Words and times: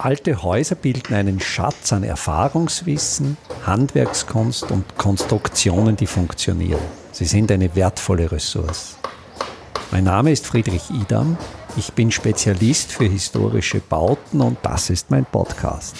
Alte 0.00 0.44
Häuser 0.44 0.76
bilden 0.76 1.12
einen 1.12 1.40
Schatz 1.40 1.92
an 1.92 2.04
Erfahrungswissen, 2.04 3.36
Handwerkskunst 3.66 4.70
und 4.70 4.96
Konstruktionen, 4.96 5.96
die 5.96 6.06
funktionieren. 6.06 6.80
Sie 7.10 7.24
sind 7.24 7.50
eine 7.50 7.74
wertvolle 7.74 8.30
Ressource. 8.30 8.96
Mein 9.90 10.04
Name 10.04 10.30
ist 10.30 10.46
Friedrich 10.46 10.88
Idam. 10.90 11.36
Ich 11.76 11.94
bin 11.94 12.12
Spezialist 12.12 12.92
für 12.92 13.06
historische 13.06 13.80
Bauten 13.80 14.40
und 14.40 14.58
das 14.62 14.88
ist 14.88 15.10
mein 15.10 15.24
Podcast. 15.24 15.96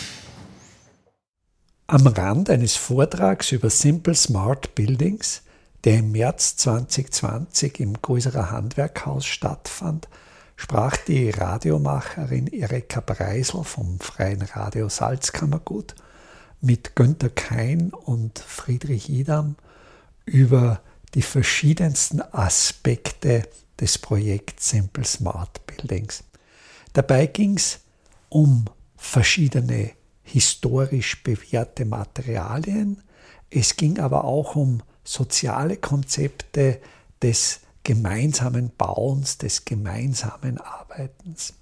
Am 1.88 2.06
Rand 2.06 2.50
eines 2.50 2.76
Vortrags 2.76 3.50
über 3.50 3.68
Simple 3.68 4.14
Smart 4.14 4.76
Buildings, 4.76 5.42
der 5.82 5.98
im 5.98 6.12
März 6.12 6.56
2020 6.58 7.80
im 7.80 8.00
Größerer 8.00 8.52
Handwerkhaus 8.52 9.26
stattfand, 9.26 10.06
sprach 10.59 10.96
die 10.96 11.30
Radiomacherin 11.30 12.48
Erika 12.48 13.00
Breisel 13.00 13.62
vom 13.62 14.01
Freien 14.01 14.42
Radio 14.42 14.88
Salzkammergut 14.88 15.95
mit 16.60 16.96
Günter 16.96 17.30
Kein 17.30 17.91
und 17.91 18.41
Friedrich 18.41 19.09
Idam 19.09 19.55
über 20.24 20.82
die 21.15 21.23
verschiedensten 21.23 22.20
Aspekte 22.20 23.48
des 23.80 23.98
Projekts 23.98 24.70
Simple 24.70 25.05
Smart 25.05 25.65
Buildings. 25.68 26.24
Dabei 26.93 27.27
ging 27.27 27.56
es 27.56 27.79
um 28.29 28.65
verschiedene 28.96 29.93
historisch 30.24 31.23
bewährte 31.23 31.84
Materialien, 31.84 33.04
es 33.48 33.77
ging 33.77 34.01
aber 34.01 34.24
auch 34.24 34.56
um 34.56 34.82
soziale 35.04 35.77
Konzepte 35.77 36.80
des 37.23 37.60
gemeinsamen 37.88 38.70
Bauens, 38.77 39.38
des 39.38 39.65
gemeinsamen 39.65 40.59
Arbeitens. 40.59 41.55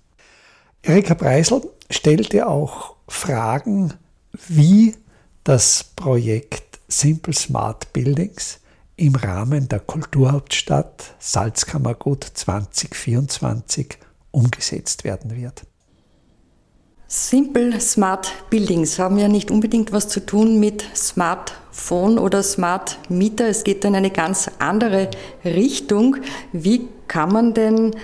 Erika 0.83 1.15
Preisel 1.15 1.63
stellte 1.89 2.49
auch 2.49 2.97
Fragen, 3.07 3.95
wie 4.49 4.97
das 5.45 5.85
Projekt 5.95 6.81
Simple 6.89 7.33
Smart 7.33 7.93
Buildings 7.93 8.59
im 8.97 9.15
Rahmen 9.15 9.69
der 9.69 9.79
Kulturhauptstadt 9.79 11.15
Salzkammergut 11.21 12.25
2024 12.25 13.97
umgesetzt 14.33 15.05
werden 15.05 15.37
wird. 15.37 15.65
Simple 17.09 17.81
Smart 17.81 18.33
Buildings 18.51 18.99
haben 18.99 19.17
ja 19.17 19.29
nicht 19.29 19.53
unbedingt 19.53 19.93
was 19.93 20.09
zu 20.09 20.27
tun 20.27 20.59
mit 20.59 20.85
Smartphone 20.97 22.19
oder 22.19 22.43
Smart 22.43 22.99
Meter. 23.09 23.47
Es 23.47 23.63
geht 23.63 23.85
in 23.85 23.95
eine 23.95 24.11
ganz 24.11 24.51
andere 24.59 25.09
Richtung. 25.45 26.17
Wie 26.53 26.89
kann 27.07 27.33
man 27.33 27.55
denn 27.55 27.95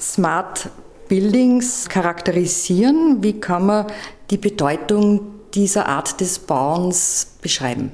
Smart 0.00 0.70
Buildings 1.08 1.88
charakterisieren? 1.88 3.22
Wie 3.22 3.34
kann 3.34 3.64
man 3.64 3.86
die 4.30 4.38
Bedeutung 4.38 5.20
dieser 5.54 5.86
Art 5.86 6.20
des 6.20 6.40
Bauens 6.40 7.34
beschreiben? 7.40 7.92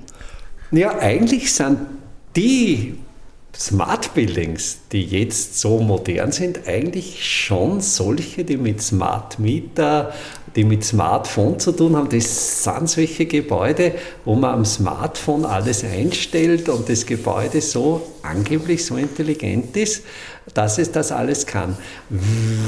Ja, 0.71 0.99
eigentlich 0.99 1.53
sind 1.53 1.79
die 2.37 2.99
Smart 3.57 4.15
Buildings, 4.15 4.79
die 4.91 5.05
jetzt 5.05 5.61
so 5.61 5.79
modern 5.79 6.33
sind, 6.33 6.67
eigentlich 6.67 7.25
schon 7.25 7.81
solche, 7.81 8.45
die 8.45 8.57
mit 8.57 8.83
Smart 8.83 9.39
Meter, 9.39 10.13
die 10.57 10.65
mit 10.65 10.85
Smartphone 10.85 11.59
zu 11.59 11.73
tun 11.73 11.97
haben. 11.97 12.09
Das 12.09 12.63
sind 12.63 12.89
solche 12.89 13.27
Gebäude, 13.27 13.93
wo 14.25 14.35
man 14.35 14.55
am 14.55 14.65
Smartphone 14.65 15.45
alles 15.45 15.85
einstellt 15.85 16.69
und 16.69 16.89
das 16.89 17.07
Gebäude 17.07 17.61
so 17.61 18.03
angeblich 18.23 18.85
so 18.85 18.97
intelligent 18.97 19.77
ist, 19.77 20.05
dass 20.53 20.79
es 20.79 20.93
das 20.93 21.11
alles 21.11 21.47
kann. 21.47 21.77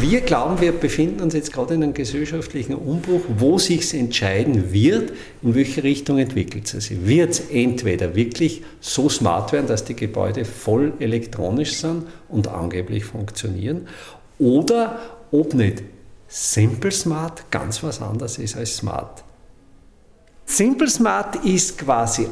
Wir 0.00 0.22
glauben, 0.22 0.60
wir 0.60 0.72
befinden 0.72 1.20
uns 1.20 1.34
jetzt 1.34 1.52
gerade 1.52 1.74
in 1.74 1.82
einem 1.82 1.94
gesellschaftlichen 1.94 2.74
Umbruch, 2.74 3.22
wo 3.36 3.58
sich 3.58 3.92
entscheiden 3.94 4.72
wird, 4.72 5.12
in 5.42 5.54
welche 5.54 5.82
Richtung 5.82 6.18
entwickelt 6.18 6.72
es 6.72 6.86
sich. 6.86 7.06
Wird 7.06 7.30
es 7.30 7.40
entweder 7.50 8.14
wirklich 8.14 8.62
so 8.80 9.08
smart 9.08 9.52
werden, 9.52 9.66
dass 9.66 9.84
die 9.84 9.94
Gebäude 9.94 10.44
voll 10.44 10.94
elektronisch 10.98 11.74
sind 11.74 12.04
und 12.28 12.48
angeblich 12.48 13.04
funktionieren, 13.04 13.86
oder 14.38 14.98
ob 15.32 15.54
nicht 15.54 15.82
Simple 16.28 16.90
Smart 16.90 17.50
ganz 17.50 17.82
was 17.82 18.02
anderes 18.02 18.38
ist 18.38 18.56
als 18.56 18.76
Smart. 18.76 19.22
Simple 20.44 20.88
Smart 20.88 21.36
ist 21.44 21.78
quasi 21.78 22.28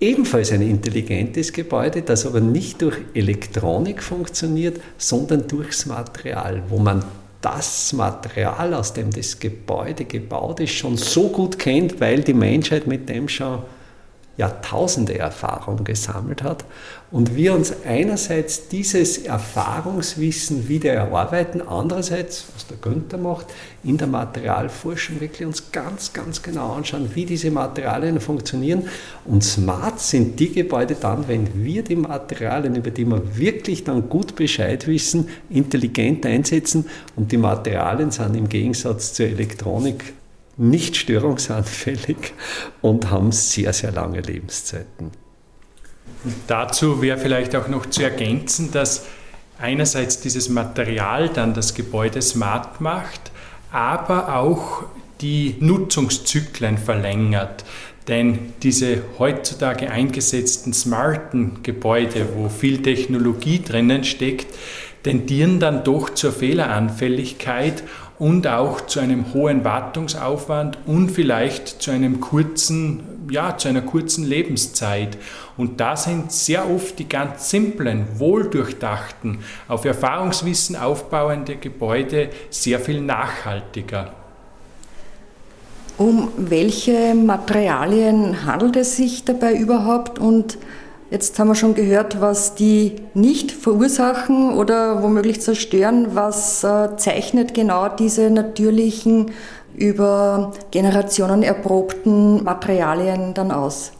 ebenfalls 0.00 0.52
ein 0.52 0.62
intelligentes 0.62 1.52
Gebäude, 1.52 2.02
das 2.02 2.26
aber 2.26 2.40
nicht 2.40 2.82
durch 2.82 2.98
Elektronik 3.14 4.02
funktioniert, 4.02 4.80
sondern 4.98 5.48
durchs 5.48 5.86
Material, 5.86 6.62
wo 6.68 6.78
man 6.78 7.04
das 7.40 7.92
Material, 7.92 8.74
aus 8.74 8.92
dem 8.92 9.10
das 9.10 9.38
Gebäude 9.38 10.04
gebaut 10.04 10.60
ist, 10.60 10.72
schon 10.72 10.96
so 10.96 11.28
gut 11.28 11.58
kennt, 11.58 12.00
weil 12.00 12.22
die 12.22 12.34
Menschheit 12.34 12.86
mit 12.86 13.08
dem 13.08 13.28
schon 13.28 13.60
Jahrtausende 14.36 15.18
Erfahrung 15.18 15.84
gesammelt 15.84 16.42
hat 16.42 16.64
und 17.10 17.36
wir 17.36 17.54
uns 17.54 17.72
einerseits 17.86 18.68
dieses 18.68 19.18
Erfahrungswissen 19.18 20.68
wieder 20.68 20.92
erarbeiten, 20.92 21.62
andererseits, 21.62 22.46
was 22.54 22.66
der 22.66 22.76
Günther 22.76 23.16
macht, 23.16 23.46
in 23.84 23.96
der 23.96 24.08
Materialforschung 24.08 25.20
wirklich 25.20 25.46
uns 25.46 25.70
ganz, 25.72 26.12
ganz 26.12 26.42
genau 26.42 26.72
anschauen, 26.72 27.10
wie 27.14 27.24
diese 27.24 27.50
Materialien 27.50 28.20
funktionieren. 28.20 28.88
Und 29.24 29.44
smart 29.44 30.00
sind 30.00 30.38
die 30.40 30.52
Gebäude 30.52 30.96
dann, 30.96 31.28
wenn 31.28 31.64
wir 31.64 31.82
die 31.82 31.96
Materialien, 31.96 32.74
über 32.74 32.90
die 32.90 33.06
wir 33.06 33.38
wirklich 33.38 33.84
dann 33.84 34.08
gut 34.08 34.34
Bescheid 34.34 34.86
wissen, 34.86 35.28
intelligent 35.48 36.26
einsetzen 36.26 36.86
und 37.14 37.32
die 37.32 37.38
Materialien 37.38 38.10
sind 38.10 38.36
im 38.36 38.48
Gegensatz 38.48 39.14
zur 39.14 39.26
Elektronik 39.26 40.12
nicht 40.56 40.96
störungsanfällig 40.96 42.32
und 42.80 43.10
haben 43.10 43.32
sehr, 43.32 43.72
sehr 43.72 43.92
lange 43.92 44.20
Lebenszeiten. 44.20 45.10
Dazu 46.46 47.02
wäre 47.02 47.18
vielleicht 47.18 47.54
auch 47.56 47.68
noch 47.68 47.86
zu 47.86 48.02
ergänzen, 48.02 48.70
dass 48.72 49.04
einerseits 49.58 50.20
dieses 50.20 50.48
Material 50.48 51.28
dann 51.28 51.54
das 51.54 51.74
Gebäude 51.74 52.22
smart 52.22 52.80
macht, 52.80 53.30
aber 53.70 54.36
auch 54.36 54.84
die 55.20 55.56
Nutzungszyklen 55.60 56.78
verlängert. 56.78 57.64
Denn 58.08 58.52
diese 58.62 59.02
heutzutage 59.18 59.90
eingesetzten 59.90 60.72
smarten 60.72 61.62
Gebäude, 61.62 62.28
wo 62.36 62.48
viel 62.48 62.82
Technologie 62.82 63.62
drinnen 63.62 64.04
steckt, 64.04 64.46
tendieren 65.02 65.58
dann 65.60 65.84
doch 65.84 66.10
zur 66.10 66.32
Fehleranfälligkeit 66.32 67.82
und 68.18 68.46
auch 68.46 68.80
zu 68.82 69.00
einem 69.00 69.32
hohen 69.34 69.64
Wartungsaufwand 69.64 70.78
und 70.86 71.10
vielleicht 71.10 71.82
zu 71.82 71.90
einem 71.90 72.20
kurzen, 72.20 73.28
ja, 73.30 73.56
zu 73.56 73.68
einer 73.68 73.82
kurzen 73.82 74.24
Lebenszeit. 74.24 75.18
Und 75.56 75.80
da 75.80 75.96
sind 75.96 76.32
sehr 76.32 76.70
oft 76.70 76.98
die 76.98 77.08
ganz 77.08 77.50
simplen, 77.50 78.06
wohldurchdachten, 78.18 79.40
auf 79.68 79.84
Erfahrungswissen 79.84 80.76
aufbauende 80.76 81.56
Gebäude 81.56 82.30
sehr 82.50 82.80
viel 82.80 83.00
nachhaltiger. 83.00 84.12
Um 85.98 86.28
welche 86.36 87.14
Materialien 87.14 88.44
handelt 88.44 88.76
es 88.76 88.96
sich 88.96 89.24
dabei 89.24 89.54
überhaupt 89.54 90.18
und 90.18 90.58
Jetzt 91.10 91.38
haben 91.38 91.48
wir 91.48 91.54
schon 91.54 91.74
gehört, 91.74 92.20
was 92.20 92.56
die 92.56 92.96
nicht 93.14 93.52
verursachen 93.52 94.54
oder 94.54 95.02
womöglich 95.04 95.40
zerstören. 95.40 96.14
Was 96.14 96.64
äh, 96.64 96.96
zeichnet 96.96 97.54
genau 97.54 97.88
diese 97.88 98.28
natürlichen, 98.28 99.30
über 99.76 100.52
Generationen 100.70 101.42
erprobten 101.42 102.42
Materialien 102.42 103.34
dann 103.34 103.50
aus? 103.52 103.92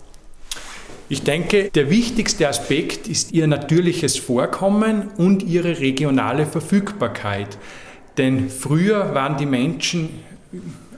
Ich 1.08 1.22
denke, 1.22 1.70
der 1.70 1.90
wichtigste 1.90 2.48
Aspekt 2.48 3.06
ist 3.06 3.30
ihr 3.30 3.46
natürliches 3.46 4.16
Vorkommen 4.16 5.10
und 5.16 5.44
ihre 5.44 5.78
regionale 5.78 6.46
Verfügbarkeit. 6.46 7.58
Denn 8.18 8.48
früher 8.48 9.14
waren 9.14 9.36
die 9.36 9.46
Menschen 9.46 10.08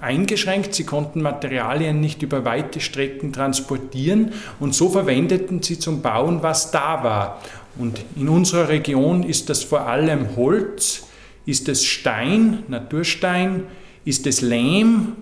eingeschränkt. 0.00 0.75
Sie 0.75 0.85
konnten 0.85 1.23
Materialien 1.23 2.00
nicht 2.00 2.23
über 2.23 2.45
weite 2.45 2.81
Strecken 2.81 3.33
transportieren 3.33 4.33
und 4.61 4.75
so 4.75 4.89
verwendeten 4.89 5.62
sie 5.62 5.79
zum 5.79 6.03
Bauen, 6.03 6.43
was 6.43 6.71
da 6.71 7.03
war. 7.03 7.43
Und 7.79 8.05
in 8.17 8.29
unserer 8.29 8.69
Region 8.69 9.23
ist 9.23 9.49
das 9.50 9.62
vor 9.62 9.87
allem 9.87 10.37
Holz, 10.37 11.06
ist 11.47 11.69
es 11.69 11.85
Stein, 11.85 12.65
Naturstein, 12.69 13.65
ist 14.05 14.27
es 14.27 14.41
Lehm, 14.41 15.12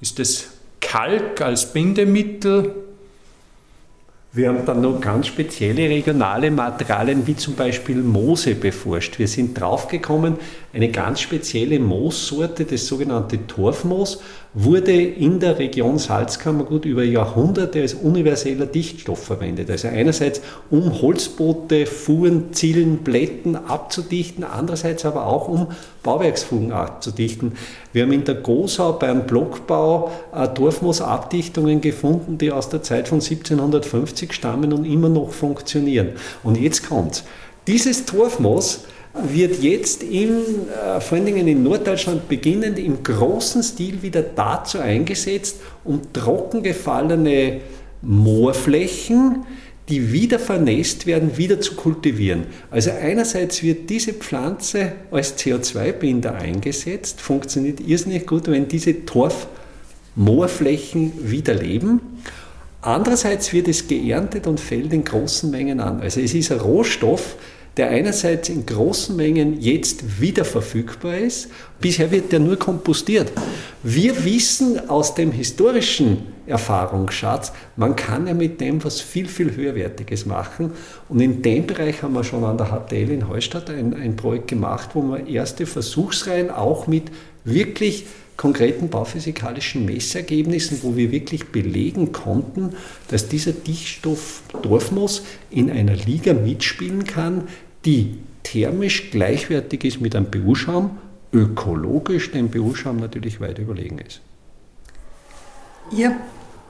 ist 0.00 0.20
es 0.20 0.48
Kalk 0.80 1.40
als 1.40 1.72
Bindemittel, 1.72 2.87
wir 4.30 4.48
haben 4.48 4.66
dann 4.66 4.82
noch 4.82 5.00
ganz 5.00 5.26
spezielle 5.26 5.88
regionale 5.88 6.50
Materialien 6.50 7.26
wie 7.26 7.34
zum 7.34 7.54
Beispiel 7.54 7.96
Moose 7.96 8.54
beforscht. 8.54 9.18
Wir 9.18 9.26
sind 9.26 9.58
draufgekommen, 9.58 10.36
eine 10.74 10.90
ganz 10.90 11.20
spezielle 11.20 11.80
Moossorte, 11.80 12.66
das 12.66 12.86
sogenannte 12.86 13.46
Torfmoos, 13.46 14.20
wurde 14.54 14.92
in 14.92 15.40
der 15.40 15.58
Region 15.58 15.98
Salzkammergut 15.98 16.84
über 16.84 17.04
Jahrhunderte 17.04 17.82
als 17.82 17.94
universeller 17.94 18.66
Dichtstoff 18.66 19.22
verwendet. 19.22 19.70
Also 19.70 19.88
einerseits 19.88 20.40
um 20.70 21.00
Holzboote, 21.00 21.86
Fuhren, 21.86 22.52
Zielen, 22.52 22.98
Blätten 22.98 23.56
abzudichten, 23.56 24.44
andererseits 24.44 25.04
aber 25.04 25.26
auch 25.26 25.48
um 25.48 25.68
Bauwerksfugen 26.02 26.72
abzudichten. 26.72 27.52
Wir 27.92 28.04
haben 28.04 28.12
in 28.12 28.24
der 28.24 28.36
Gosau 28.36 28.94
beim 28.94 29.26
Blockbau 29.26 30.10
äh, 30.34 30.48
Dorfmoosabdichtungen 30.48 31.80
gefunden, 31.80 32.38
die 32.38 32.50
aus 32.50 32.70
der 32.70 32.82
Zeit 32.82 33.08
von 33.08 33.20
1750 33.20 34.32
stammen 34.32 34.72
und 34.72 34.84
immer 34.84 35.08
noch 35.08 35.30
funktionieren. 35.30 36.10
Und 36.42 36.58
jetzt 36.58 36.88
kommt's. 36.88 37.24
Dieses 37.66 38.06
Torfmoos 38.06 38.84
wird 39.14 39.62
jetzt 39.62 40.02
in, 40.02 40.68
äh, 40.68 41.00
vor 41.00 41.16
allen 41.16 41.26
Dingen 41.26 41.46
in 41.48 41.62
Norddeutschland 41.62 42.28
beginnend 42.28 42.78
im 42.78 43.02
großen 43.02 43.62
Stil 43.62 44.02
wieder 44.02 44.22
dazu 44.22 44.78
eingesetzt, 44.78 45.60
um 45.84 46.12
trockengefallene 46.12 47.60
Moorflächen, 48.02 49.46
die 49.88 50.12
wieder 50.12 50.38
vernässt 50.38 51.06
werden, 51.06 51.38
wieder 51.38 51.58
zu 51.60 51.74
kultivieren. 51.74 52.44
Also 52.70 52.90
einerseits 52.90 53.62
wird 53.62 53.88
diese 53.88 54.12
Pflanze 54.12 54.92
als 55.10 55.38
CO2-Binder 55.38 56.34
eingesetzt, 56.34 57.22
funktioniert 57.22 57.80
irrsinnig 57.80 58.26
gut, 58.26 58.48
wenn 58.48 58.68
diese 58.68 59.06
Torfmoorflächen 59.06 61.30
wieder 61.30 61.54
leben. 61.54 62.02
Andererseits 62.82 63.52
wird 63.52 63.66
es 63.66 63.88
geerntet 63.88 64.46
und 64.46 64.60
fällt 64.60 64.92
in 64.92 65.02
großen 65.04 65.50
Mengen 65.50 65.80
an. 65.80 66.00
Also 66.00 66.20
es 66.20 66.32
ist 66.34 66.52
ein 66.52 66.60
Rohstoff, 66.60 67.34
der 67.78 67.90
einerseits 67.90 68.48
in 68.48 68.66
großen 68.66 69.14
Mengen 69.14 69.60
jetzt 69.60 70.20
wieder 70.20 70.44
verfügbar 70.44 71.16
ist. 71.16 71.48
Bisher 71.80 72.10
wird 72.10 72.32
der 72.32 72.40
nur 72.40 72.58
kompostiert. 72.58 73.32
Wir 73.84 74.24
wissen 74.24 74.90
aus 74.90 75.14
dem 75.14 75.30
historischen 75.30 76.18
Erfahrungsschatz, 76.46 77.52
man 77.76 77.94
kann 77.94 78.26
ja 78.26 78.34
mit 78.34 78.60
dem 78.60 78.82
was 78.82 79.00
viel, 79.00 79.28
viel 79.28 79.54
höherwertiges 79.54 80.26
machen. 80.26 80.72
Und 81.08 81.20
in 81.20 81.40
dem 81.42 81.66
Bereich 81.66 82.02
haben 82.02 82.14
wir 82.14 82.24
schon 82.24 82.42
an 82.44 82.58
der 82.58 82.66
HTL 82.66 83.10
in 83.10 83.28
Heustadt 83.28 83.70
ein, 83.70 83.94
ein 83.94 84.16
Projekt 84.16 84.48
gemacht, 84.48 84.90
wo 84.94 85.02
wir 85.02 85.26
erste 85.26 85.64
Versuchsreihen 85.64 86.50
auch 86.50 86.88
mit 86.88 87.04
wirklich 87.44 88.06
konkreten 88.36 88.88
bauphysikalischen 88.88 89.84
Messergebnissen, 89.84 90.78
wo 90.82 90.96
wir 90.96 91.10
wirklich 91.10 91.46
belegen 91.48 92.12
konnten, 92.12 92.70
dass 93.08 93.28
dieser 93.28 93.52
Dichtstoff 93.52 94.42
Dorfmoos 94.62 95.22
in 95.50 95.70
einer 95.70 95.96
Liga 95.96 96.34
mitspielen 96.34 97.04
kann, 97.04 97.48
die 97.84 98.18
thermisch 98.42 99.10
gleichwertig 99.10 99.84
ist 99.84 100.00
mit 100.00 100.16
einem 100.16 100.30
BU-Schaum, 100.30 100.96
ökologisch 101.32 102.32
dem 102.32 102.48
BU-Schaum 102.48 102.96
natürlich 102.96 103.40
weit 103.40 103.58
überlegen 103.58 103.98
ist. 103.98 104.22
Ihr 105.90 106.16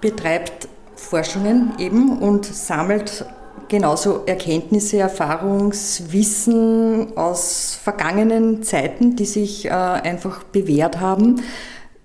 betreibt 0.00 0.68
Forschungen 0.96 1.74
eben 1.78 2.18
und 2.18 2.44
sammelt 2.44 3.24
genauso 3.68 4.24
Erkenntnisse, 4.26 4.98
Erfahrungswissen 4.98 7.16
aus 7.16 7.78
vergangenen 7.82 8.62
Zeiten, 8.62 9.16
die 9.16 9.24
sich 9.26 9.66
äh, 9.66 9.70
einfach 9.70 10.44
bewährt 10.44 11.00
haben. 11.00 11.42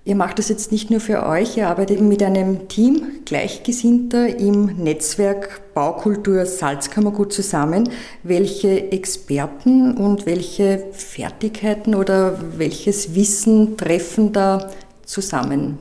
Ihr 0.06 0.16
macht 0.16 0.38
das 0.38 0.50
jetzt 0.50 0.74
nicht 0.74 0.92
nur 0.92 1.00
für 1.00 1.26
euch, 1.26 1.56
ihr 1.56 1.70
arbeitet 1.70 2.02
mit 2.02 2.22
einem 2.22 2.68
Team 2.68 3.22
Gleichgesinnter 3.24 4.38
im 4.38 4.66
Netzwerk 4.84 5.74
Baukultur 5.74 6.46
Salzkammergut 6.46 7.32
zusammen. 7.32 7.88
Welche 8.22 8.92
Experten 8.92 9.96
und 9.96 10.26
welche 10.26 10.84
Fertigkeiten 10.92 11.96
oder 11.96 12.38
welches 12.58 13.16
Wissen 13.16 13.78
treffen 13.78 14.34
da 14.34 14.72
zusammen? 15.06 15.80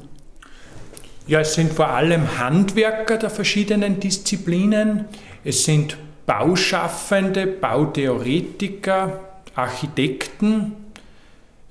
Ja, 1.26 1.40
es 1.40 1.54
sind 1.54 1.72
vor 1.72 1.88
allem 1.88 2.38
Handwerker 2.38 3.16
der 3.16 3.30
verschiedenen 3.30 3.98
Disziplinen, 3.98 5.06
es 5.42 5.64
sind 5.64 5.96
Bauschaffende, 6.26 7.48
Bautheoretiker, 7.48 9.18
Architekten, 9.56 10.76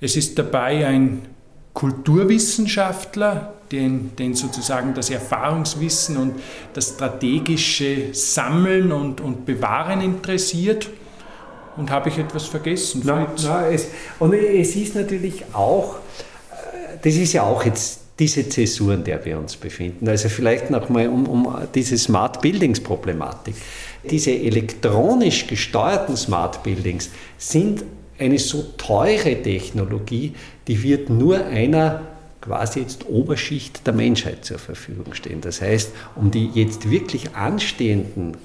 es 0.02 0.16
ist 0.16 0.38
dabei 0.38 0.86
ein 0.86 1.22
Kulturwissenschaftler, 1.74 3.54
den, 3.70 4.14
den 4.16 4.34
sozusagen 4.34 4.94
das 4.94 5.10
Erfahrungswissen 5.10 6.16
und 6.16 6.34
das 6.74 6.90
strategische 6.90 8.12
Sammeln 8.12 8.92
und, 8.92 9.20
und 9.20 9.46
Bewahren 9.46 10.00
interessiert. 10.00 10.90
Und 11.76 11.90
habe 11.90 12.10
ich 12.10 12.18
etwas 12.18 12.44
vergessen? 12.44 13.02
Nein, 13.04 13.28
nein, 13.42 13.72
es, 13.72 13.88
und 14.18 14.34
es 14.34 14.76
ist 14.76 14.94
natürlich 14.94 15.42
auch, 15.54 15.96
äh, 16.50 16.98
das 17.02 17.14
ist 17.14 17.32
ja 17.32 17.44
auch 17.44 17.64
jetzt 17.64 18.00
diese 18.18 18.46
Zäsur, 18.46 18.92
in 18.92 19.04
der 19.04 19.24
wir 19.24 19.38
uns 19.38 19.56
befinden. 19.56 20.06
Also 20.06 20.28
vielleicht 20.28 20.70
nochmal 20.70 21.08
um, 21.08 21.26
um 21.26 21.56
diese 21.74 21.96
Smart 21.96 22.42
Buildings 22.42 22.80
Problematik. 22.80 23.54
Diese 24.08 24.32
elektronisch 24.32 25.46
gesteuerten 25.46 26.16
Smart 26.16 26.62
Buildings 26.62 27.10
sind 27.38 27.84
eine 28.18 28.38
so 28.38 28.62
teure 28.76 29.42
Technologie, 29.42 30.34
die 30.68 30.82
wird 30.82 31.10
nur 31.10 31.44
einer 31.44 32.02
quasi 32.40 32.80
jetzt 32.80 33.06
Oberschicht 33.08 33.86
der 33.86 33.94
Menschheit 33.94 34.44
zur 34.44 34.58
Verfügung 34.58 35.14
stehen. 35.14 35.40
Das 35.40 35.62
heißt, 35.62 35.92
um 36.16 36.30
die 36.30 36.50
jetzt 36.54 36.90
wirklich 36.90 37.34
anstehenden 37.34 38.36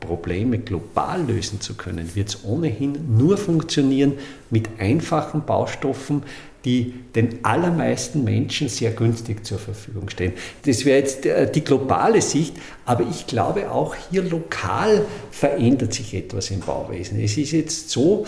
Probleme 0.00 0.58
global 0.58 1.24
lösen 1.26 1.60
zu 1.60 1.74
können, 1.74 2.14
wird 2.14 2.30
es 2.30 2.44
ohnehin 2.44 3.16
nur 3.16 3.36
funktionieren 3.36 4.14
mit 4.50 4.68
einfachen 4.78 5.44
Baustoffen, 5.44 6.24
die 6.64 6.94
den 7.14 7.42
allermeisten 7.44 8.24
Menschen 8.24 8.68
sehr 8.68 8.90
günstig 8.90 9.46
zur 9.46 9.58
Verfügung 9.58 10.10
stehen. 10.10 10.32
Das 10.66 10.84
wäre 10.84 10.98
jetzt 10.98 11.24
äh, 11.24 11.50
die 11.50 11.64
globale 11.64 12.20
Sicht, 12.20 12.56
aber 12.84 13.06
ich 13.08 13.26
glaube 13.26 13.70
auch 13.70 13.94
hier 14.10 14.22
lokal 14.22 15.06
verändert 15.30 15.94
sich 15.94 16.12
etwas 16.12 16.50
im 16.50 16.60
Bauwesen. 16.60 17.18
Es 17.20 17.38
ist 17.38 17.52
jetzt 17.52 17.90
so, 17.90 18.26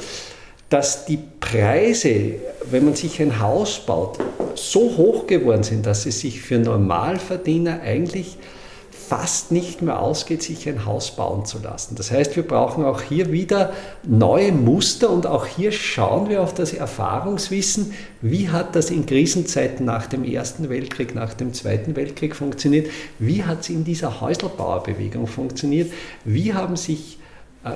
dass 0.73 1.05
die 1.05 1.19
Preise, 1.39 2.37
wenn 2.71 2.87
man 2.87 2.95
sich 2.95 3.21
ein 3.21 3.41
Haus 3.41 3.81
baut, 3.85 4.19
so 4.55 4.97
hoch 4.97 5.27
geworden 5.27 5.63
sind, 5.65 5.85
dass 5.85 6.07
es 6.07 6.21
sich 6.21 6.41
für 6.41 6.59
Normalverdiener 6.59 7.83
eigentlich 7.83 8.39
fast 8.91 9.53
nicht 9.53 9.83
mehr 9.83 10.01
ausgeht, 10.01 10.43
sich 10.43 10.67
ein 10.67 10.87
Haus 10.87 11.15
bauen 11.15 11.45
zu 11.45 11.59
lassen. 11.59 11.97
Das 11.97 12.11
heißt, 12.11 12.37
wir 12.37 12.45
brauchen 12.49 12.87
auch 12.87 13.03
hier 13.03 13.31
wieder 13.31 13.75
neue 14.03 14.53
Muster 14.53 15.11
und 15.11 15.27
auch 15.27 15.45
hier 15.45 15.73
schauen 15.73 16.31
wir 16.31 16.41
auf 16.41 16.55
das 16.55 16.73
Erfahrungswissen, 16.73 17.93
wie 18.23 18.49
hat 18.49 18.75
das 18.75 18.91
in 18.91 19.05
Krisenzeiten 19.05 19.85
nach 19.85 20.07
dem 20.07 20.25
Ersten 20.25 20.71
Weltkrieg, 20.71 21.15
nach 21.15 21.35
dem 21.35 21.53
Zweiten 21.53 21.97
Weltkrieg 21.97 22.35
funktioniert, 22.35 22.89
wie 23.19 23.45
hat 23.45 23.61
es 23.61 23.69
in 23.69 23.85
dieser 23.85 24.23
Häuselbauerbewegung 24.23 25.27
funktioniert, 25.27 25.93
wie 26.25 26.55
haben 26.55 26.77
sich 26.77 27.19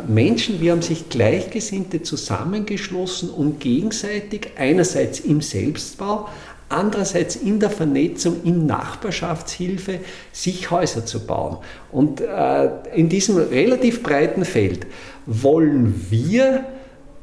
Menschen, 0.09 0.61
wir 0.61 0.73
haben 0.73 0.83
sich 0.83 1.09
Gleichgesinnte 1.09 2.03
zusammengeschlossen, 2.03 3.31
um 3.31 3.59
gegenseitig 3.59 4.51
einerseits 4.57 5.21
im 5.21 5.41
Selbstbau, 5.41 6.29
andererseits 6.69 7.37
in 7.37 7.61
der 7.61 7.71
Vernetzung, 7.71 8.43
in 8.43 8.67
Nachbarschaftshilfe 8.67 10.01
sich 10.33 10.71
Häuser 10.71 11.07
zu 11.07 11.25
bauen. 11.25 11.59
Und 11.93 12.21
äh, 12.21 12.69
in 12.95 13.09
diesem 13.09 13.37
relativ 13.37 14.03
breiten 14.03 14.45
Feld 14.45 14.87
wollen 15.27 16.07
wir 16.11 16.65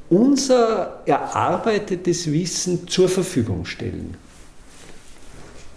unser 0.09 1.01
erarbeitetes 1.05 2.31
Wissen 2.31 2.87
zur 2.87 3.09
Verfügung 3.09 3.65
stellen. 3.65 4.15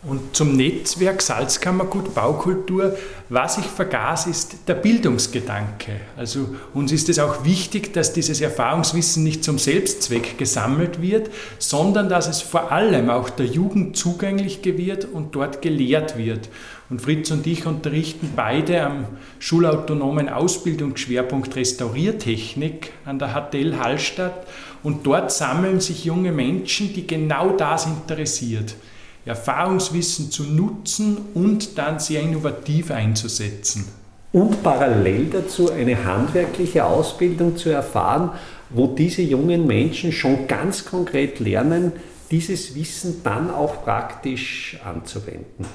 Und 0.08 0.36
zum 0.36 0.54
Netzwerk 0.54 1.20
Salzkammergut 1.20 2.14
Baukultur, 2.14 2.96
was 3.28 3.58
ich 3.58 3.64
vergaß, 3.64 4.28
ist 4.28 4.56
der 4.68 4.74
Bildungsgedanke. 4.74 6.00
Also 6.16 6.54
uns 6.74 6.92
ist 6.92 7.08
es 7.08 7.18
auch 7.18 7.44
wichtig, 7.44 7.92
dass 7.92 8.12
dieses 8.12 8.40
Erfahrungswissen 8.40 9.24
nicht 9.24 9.42
zum 9.42 9.58
Selbstzweck 9.58 10.38
gesammelt 10.38 11.02
wird, 11.02 11.28
sondern 11.58 12.08
dass 12.08 12.28
es 12.28 12.40
vor 12.40 12.70
allem 12.70 13.10
auch 13.10 13.28
der 13.30 13.46
Jugend 13.46 13.96
zugänglich 13.96 14.60
wird 14.64 15.06
und 15.06 15.34
dort 15.34 15.60
gelehrt 15.60 16.16
wird. 16.16 16.50
Und 16.88 17.02
Fritz 17.02 17.32
und 17.32 17.44
ich 17.48 17.66
unterrichten 17.66 18.32
beide 18.36 18.82
am 18.82 19.06
schulautonomen 19.40 20.28
Ausbildungsschwerpunkt 20.28 21.56
Restauriertechnik 21.56 22.92
an 23.04 23.18
der 23.18 23.34
HTL 23.34 23.76
Hallstatt 23.76 24.46
und 24.84 25.04
dort 25.04 25.32
sammeln 25.32 25.80
sich 25.80 26.04
junge 26.04 26.30
Menschen, 26.30 26.94
die 26.94 27.08
genau 27.08 27.50
das 27.50 27.86
interessiert. 27.86 28.76
Erfahrungswissen 29.26 30.30
zu 30.30 30.44
nutzen 30.44 31.18
und 31.34 31.76
dann 31.76 31.98
sehr 31.98 32.22
innovativ 32.22 32.90
einzusetzen. 32.90 33.86
Und 34.32 34.62
parallel 34.62 35.26
dazu 35.26 35.70
eine 35.70 36.04
handwerkliche 36.04 36.84
Ausbildung 36.84 37.56
zu 37.56 37.70
erfahren, 37.70 38.30
wo 38.70 38.86
diese 38.86 39.22
jungen 39.22 39.66
Menschen 39.66 40.12
schon 40.12 40.46
ganz 40.46 40.84
konkret 40.84 41.40
lernen, 41.40 41.92
dieses 42.30 42.74
Wissen 42.74 43.22
dann 43.22 43.50
auch 43.50 43.84
praktisch 43.84 44.78
anzuwenden. 44.84 45.66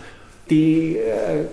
Die 0.50 0.98
äh, 0.98 1.46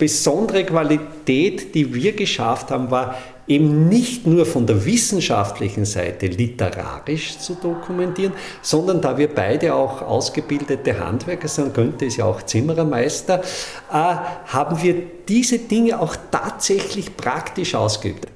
besondere 0.00 0.64
Qualität, 0.64 1.74
die 1.76 1.94
wir 1.94 2.12
geschafft 2.12 2.72
haben, 2.72 2.90
war 2.90 3.14
eben 3.46 3.88
nicht 3.88 4.26
nur 4.26 4.46
von 4.46 4.66
der 4.66 4.84
wissenschaftlichen 4.84 5.84
Seite 5.84 6.26
literarisch 6.26 7.38
zu 7.38 7.54
dokumentieren, 7.54 8.32
sondern 8.62 9.00
da 9.00 9.18
wir 9.18 9.28
beide 9.28 9.74
auch 9.74 10.02
ausgebildete 10.02 10.98
Handwerker 10.98 11.48
sind, 11.48 11.74
Günther 11.74 12.06
ist 12.06 12.16
ja 12.16 12.24
auch 12.24 12.42
Zimmerermeister, 12.42 13.40
äh, 13.40 13.92
haben 13.92 14.82
wir 14.82 15.02
diese 15.28 15.58
Dinge 15.58 16.00
auch 16.00 16.16
tatsächlich 16.30 17.16
praktisch 17.16 17.74
ausgeübt. 17.74 18.26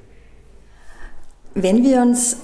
Wenn 1.55 1.83
wir 1.83 2.03
uns 2.03 2.37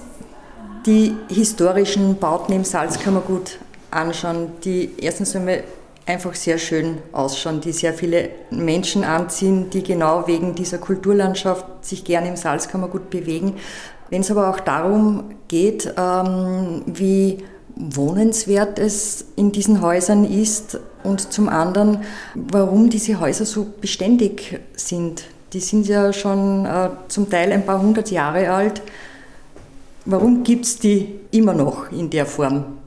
die 0.85 1.13
historischen 1.29 2.17
Bauten 2.17 2.53
im 2.53 2.63
Salzkammergut 2.63 3.59
anschauen, 3.91 4.53
die 4.63 4.89
erstens 4.97 5.35
einmal 5.35 5.63
einfach 6.05 6.35
sehr 6.35 6.57
schön 6.57 6.97
ausschauen, 7.11 7.61
die 7.61 7.71
sehr 7.71 7.93
viele 7.93 8.29
Menschen 8.49 9.03
anziehen, 9.03 9.69
die 9.69 9.83
genau 9.83 10.27
wegen 10.27 10.55
dieser 10.55 10.77
Kulturlandschaft 10.77 11.65
sich 11.81 12.03
gerne 12.03 12.29
im 12.29 12.35
Salzkammergut 12.35 13.09
bewegen. 13.09 13.55
Wenn 14.09 14.21
es 14.21 14.31
aber 14.31 14.49
auch 14.49 14.59
darum 14.59 15.35
geht, 15.47 15.93
ähm, 15.97 16.81
wie 16.85 17.43
wohnenswert 17.75 18.79
es 18.79 19.25
in 19.35 19.51
diesen 19.51 19.81
Häusern 19.81 20.25
ist 20.25 20.79
und 21.03 21.31
zum 21.31 21.49
anderen, 21.49 22.03
warum 22.35 22.89
diese 22.89 23.19
Häuser 23.19 23.45
so 23.45 23.67
beständig 23.79 24.59
sind. 24.75 25.23
Die 25.53 25.59
sind 25.59 25.87
ja 25.87 26.13
schon 26.13 26.65
äh, 26.65 26.89
zum 27.07 27.29
Teil 27.29 27.51
ein 27.51 27.65
paar 27.65 27.81
hundert 27.81 28.11
Jahre 28.11 28.51
alt. 28.51 28.81
Warum 30.05 30.43
gibt 30.43 30.65
es 30.65 30.79
die 30.79 31.19
immer 31.31 31.53
noch 31.53 31.91
in 31.91 32.09
der 32.09 32.25
Form? 32.25 32.80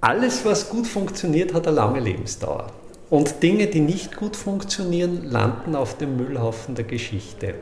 Alles, 0.00 0.44
was 0.44 0.68
gut 0.68 0.86
funktioniert, 0.86 1.54
hat 1.54 1.66
eine 1.66 1.76
lange 1.76 2.00
Lebensdauer. 2.00 2.72
Und 3.08 3.42
Dinge, 3.42 3.66
die 3.68 3.80
nicht 3.80 4.16
gut 4.16 4.36
funktionieren, 4.36 5.24
landen 5.24 5.76
auf 5.76 5.96
dem 5.96 6.16
Müllhaufen 6.16 6.74
der 6.74 6.84
Geschichte. 6.84 7.54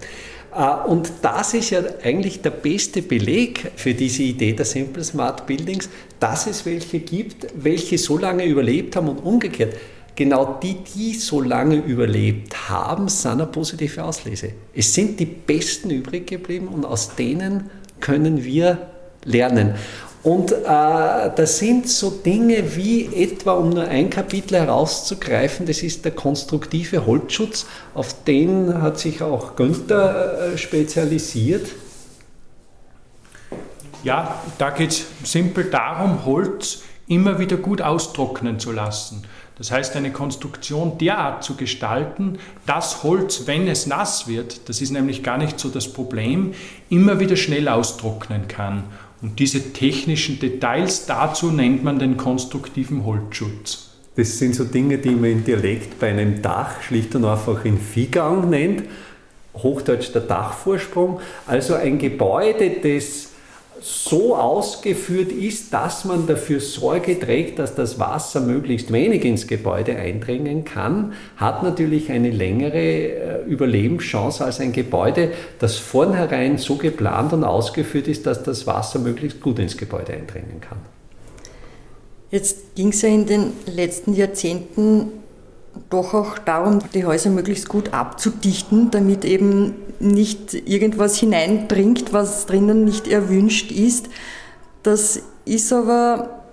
Äh, 0.55 0.89
und 0.89 1.13
das 1.23 1.55
ist 1.55 1.71
ja 1.71 1.81
eigentlich 2.03 2.43
der 2.43 2.51
beste 2.51 3.03
Beleg 3.03 3.73
für 3.77 3.95
diese 3.95 4.23
Idee 4.23 4.53
der 4.53 4.65
Simple 4.65 5.05
Smart 5.05 5.47
Buildings, 5.47 5.89
dass 6.19 6.47
es 6.47 6.65
welche 6.65 7.01
gibt, 7.01 7.47
welche 7.55 7.99
so 7.99 8.19
lange 8.19 8.45
überlebt 8.45 8.97
haben 8.97 9.09
und 9.09 9.19
umgekehrt. 9.19 9.75
Genau 10.17 10.59
die, 10.63 10.77
die 10.95 11.15
so 11.15 11.41
lange 11.41 11.77
überlebt 11.77 12.69
haben, 12.69 13.09
sind 13.09 13.33
eine 13.33 13.47
positive 13.47 14.05
Auslese. 14.05 14.51
Es 14.73 14.95
sind 14.95 15.19
die 15.19 15.27
Besten 15.27 15.91
übrig 15.91 16.29
geblieben 16.29 16.69
und 16.69 16.87
aus 16.87 17.17
denen 17.17 17.69
können 17.99 18.45
wir 18.45 18.79
lernen. 19.25 19.75
Und 20.25 20.53
äh, 20.53 20.57
das 20.65 21.59
sind 21.59 21.87
so 21.87 22.09
Dinge 22.09 22.75
wie 22.77 23.15
etwa, 23.15 23.53
um 23.53 23.69
nur 23.69 23.85
ein 23.85 24.09
Kapitel 24.09 24.59
herauszugreifen, 24.59 25.67
das 25.67 25.83
ist 25.83 26.07
der 26.07 26.13
konstruktive 26.13 27.05
Holzschutz, 27.05 27.67
auf 27.93 28.25
den 28.25 28.81
hat 28.81 28.99
sich 28.99 29.21
auch 29.21 29.55
Günther 29.55 30.55
äh, 30.55 30.59
spezialisiert. 30.59 31.69
Ja, 34.03 34.41
da 34.57 34.71
geht 34.71 34.91
es 34.93 35.05
simpel 35.25 35.65
darum, 35.65 36.25
Holz 36.25 36.81
immer 37.07 37.39
wieder 37.39 37.59
gut 37.59 37.83
austrocknen 37.83 38.59
zu 38.59 38.73
lassen. 38.73 39.25
Das 39.57 39.71
heißt, 39.71 39.95
eine 39.95 40.11
Konstruktion 40.11 40.99
derart 40.99 41.45
zu 41.45 41.55
gestalten, 41.55 42.39
dass 42.67 43.03
Holz, 43.03 43.47
wenn 43.47 43.69
es 43.69 43.87
nass 43.87 44.27
wird, 44.27 44.69
das 44.69 44.81
ist 44.81 44.91
nämlich 44.91 45.23
gar 45.23 45.39
nicht 45.39 45.61
so 45.61 45.69
das 45.69 45.93
Problem, 45.93 46.55
immer 46.89 47.21
wieder 47.21 47.37
schnell 47.37 47.69
austrocknen 47.69 48.49
kann. 48.49 48.85
Und 49.25 49.39
diese 49.39 49.73
technischen 49.73 50.39
Details 50.39 51.07
dazu 51.07 51.51
nennt 51.51 51.83
man 51.83 51.99
den 51.99 52.19
konstruktiven 52.19 53.07
Holzschutz. 53.07 53.89
Das 54.17 54.39
sind 54.39 54.55
so 54.55 54.65
Dinge, 54.65 54.99
die 54.99 55.13
man 55.13 55.31
im 55.31 55.45
Dialekt 55.45 55.99
bei 55.99 56.11
einem 56.11 56.43
Dach 56.43 56.83
schlicht 56.83 57.15
und 57.15 57.25
einfach 57.25 57.65
in 57.65 57.79
Viehgang 57.79 58.51
nennt. 58.51 58.83
Hochdeutsch 59.55 60.13
der 60.13 60.21
Dachvorsprung. 60.21 61.21
Also 61.47 61.73
ein 61.73 61.99
Gebäude, 61.99 62.69
das 62.83 63.31
so 63.87 64.35
ausgeführt 64.35 65.31
ist, 65.31 65.75
dass 65.75 66.07
man 66.07 66.27
dafür 66.27 66.59
Sorge 66.59 67.21
trägt, 67.21 67.59
dass 67.59 67.75
das 67.75 67.99
Wasser 67.99 68.41
möglichst 68.41 68.91
wenig 68.91 69.27
ins 69.27 69.47
Gebäude 69.47 69.95
eindringen 69.97 70.65
kann, 70.65 71.13
hat 71.37 71.63
natürlich 71.63 72.11
eine 72.11 72.31
längere 72.31 72.79
äh, 72.79 73.45
Überlebenschance 73.47 74.43
als 74.43 74.59
ein 74.59 74.73
Gebäude, 74.73 75.33
das 75.59 75.77
vornherein 75.77 76.57
so 76.57 76.77
geplant 76.77 77.35
und 77.35 77.45
ausgeführt 77.45 78.09
ist, 78.09 78.25
dass 78.25 78.43
das 78.43 78.67
Wasser 78.67 79.01
möglichst 79.01 79.43
gut 79.43 79.59
ins 79.59 79.77
Gebäude 79.77 80.15
eindringen 80.15 80.63
kann. 80.63 80.79
Jetzt 82.31 82.75
ging 82.75 82.89
es 82.89 83.03
ja 83.03 83.11
in 83.11 83.27
den 83.27 83.53
letzten 83.67 84.15
Jahrzehnten 84.15 85.24
doch 85.91 86.15
auch 86.15 86.39
darum, 86.39 86.81
die 86.95 87.05
Häuser 87.05 87.31
möglichst 87.31 87.69
gut 87.69 87.93
abzudichten, 87.93 88.91
damit 88.91 89.25
eben 89.25 89.75
nicht 90.01 90.55
irgendwas 90.55 91.17
hineindringt, 91.17 92.13
was 92.13 92.47
drinnen 92.47 92.85
nicht 92.85 93.09
erwünscht 93.09 93.73
ist. 93.73 94.09
Das 94.83 95.23
ist 95.45 95.73
aber 95.73 96.45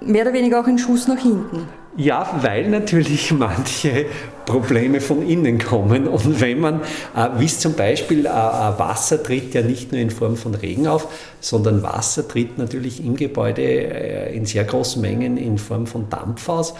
mehr 0.00 0.22
oder 0.22 0.32
weniger 0.32 0.60
auch 0.60 0.66
ein 0.66 0.78
Schuss 0.78 1.08
nach 1.08 1.18
hinten. 1.18 1.68
Ja, 1.96 2.30
weil 2.42 2.68
natürlich 2.68 3.32
manche 3.38 4.06
Probleme 4.46 5.00
von 5.00 5.26
innen 5.26 5.58
kommen. 5.58 6.06
Und 6.06 6.40
wenn 6.40 6.60
man, 6.60 6.80
äh, 7.16 7.28
wie 7.38 7.46
es 7.46 7.58
zum 7.58 7.74
Beispiel 7.74 8.24
äh, 8.24 8.28
äh, 8.28 8.32
Wasser 8.32 9.22
tritt 9.22 9.52
ja 9.52 9.62
nicht 9.62 9.90
nur 9.90 10.00
in 10.00 10.10
Form 10.10 10.36
von 10.36 10.54
Regen 10.54 10.86
auf, 10.86 11.08
sondern 11.40 11.82
Wasser 11.82 12.26
tritt 12.26 12.56
natürlich 12.56 13.04
im 13.04 13.16
Gebäude 13.16 13.62
in 13.62 14.46
sehr 14.46 14.64
großen 14.64 15.02
Mengen 15.02 15.36
in 15.36 15.58
Form 15.58 15.86
von 15.86 16.08
Dampf 16.08 16.48
aus. 16.48 16.74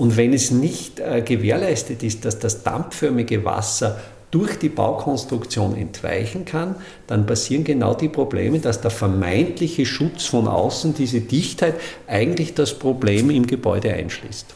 Und 0.00 0.16
wenn 0.16 0.32
es 0.32 0.50
nicht 0.50 0.98
äh, 0.98 1.20
gewährleistet 1.20 2.02
ist, 2.02 2.24
dass 2.24 2.38
das 2.38 2.62
dampfförmige 2.62 3.44
Wasser 3.44 4.00
durch 4.30 4.58
die 4.58 4.70
Baukonstruktion 4.70 5.76
entweichen 5.76 6.46
kann, 6.46 6.76
dann 7.06 7.26
passieren 7.26 7.64
genau 7.64 7.92
die 7.92 8.08
Probleme, 8.08 8.60
dass 8.60 8.80
der 8.80 8.90
vermeintliche 8.90 9.84
Schutz 9.84 10.24
von 10.24 10.48
außen, 10.48 10.94
diese 10.94 11.20
Dichtheit, 11.20 11.74
eigentlich 12.06 12.54
das 12.54 12.78
Problem 12.78 13.28
im 13.28 13.46
Gebäude 13.46 13.92
einschließt. 13.92 14.46